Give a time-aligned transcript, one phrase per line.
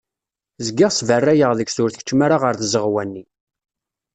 [0.65, 3.23] Zgiɣ sberrayeɣ deg-s ur tkeččem ara ɣer tzeɣwa-nni.